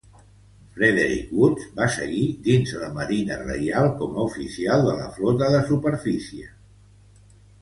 Frederick 0.77 1.33
Woods 1.39 1.67
va 1.79 1.85
seguir 1.95 2.23
dins 2.47 2.73
la 2.85 2.89
Marina 2.95 3.37
Reial 3.43 3.91
com 4.01 4.17
a 4.17 4.25
oficial 4.31 4.87
de 4.89 4.97
la 5.03 5.07
flota 5.19 5.53
de 5.59 5.63
superfície. 5.73 6.51